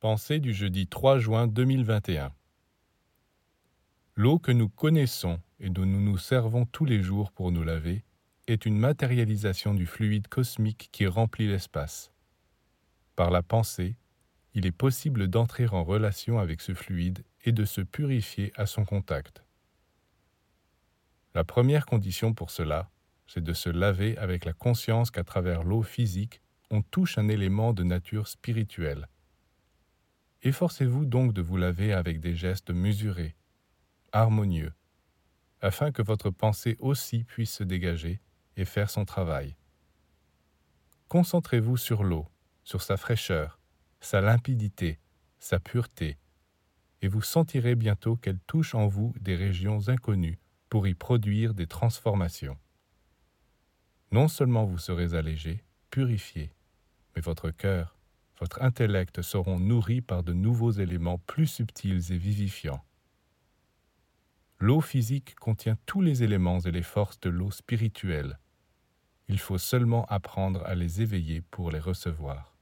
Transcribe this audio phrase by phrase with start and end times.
[0.00, 2.32] Pensée du jeudi 3 juin 2021.
[4.14, 8.04] L'eau que nous connaissons et dont nous nous servons tous les jours pour nous laver
[8.46, 12.12] est une matérialisation du fluide cosmique qui remplit l'espace.
[13.16, 13.96] Par la pensée,
[14.54, 18.84] il est possible d'entrer en relation avec ce fluide et de se purifier à son
[18.84, 19.42] contact.
[21.34, 22.88] La première condition pour cela,
[23.26, 26.40] c'est de se laver avec la conscience qu'à travers l'eau physique,
[26.70, 29.08] on touche un élément de nature spirituelle
[30.42, 33.36] Efforcez-vous donc de vous laver avec des gestes mesurés,
[34.12, 34.72] harmonieux,
[35.60, 38.20] afin que votre pensée aussi puisse se dégager
[38.56, 39.56] et faire son travail.
[41.08, 42.28] Concentrez-vous sur l'eau,
[42.62, 43.58] sur sa fraîcheur,
[44.00, 45.00] sa limpidité,
[45.40, 46.18] sa pureté,
[47.02, 51.66] et vous sentirez bientôt qu'elle touche en vous des régions inconnues pour y produire des
[51.66, 52.58] transformations.
[54.12, 56.52] Non seulement vous serez allégé, purifié,
[57.14, 57.97] mais votre cœur,
[58.40, 62.84] votre intellect seront nourris par de nouveaux éléments plus subtils et vivifiants.
[64.60, 68.38] L'eau physique contient tous les éléments et les forces de l'eau spirituelle.
[69.28, 72.57] Il faut seulement apprendre à les éveiller pour les recevoir.